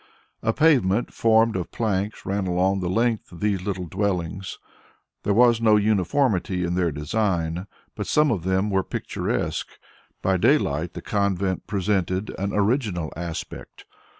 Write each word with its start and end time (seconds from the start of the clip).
A 0.41 0.51
pavement 0.51 1.13
formed 1.13 1.55
of 1.55 1.69
planks 1.71 2.25
ran 2.25 2.47
along 2.47 2.79
the 2.79 2.89
length 2.89 3.31
of 3.31 3.39
these 3.39 3.61
little 3.61 3.85
dwellings; 3.85 4.57
there 5.21 5.31
was 5.31 5.61
no 5.61 5.75
uniformity 5.75 6.63
in 6.63 6.73
their 6.73 6.91
design, 6.91 7.67
but 7.95 8.07
some 8.07 8.31
of 8.31 8.43
them 8.43 8.71
were 8.71 8.81
picturesque; 8.83 9.67
by 10.23 10.37
daylight 10.37 10.95
the 10.95 11.03
convent 11.03 11.67
presented 11.67 12.33
an 12.39 12.51
original 12.51 13.13
aspect. 13.15 13.85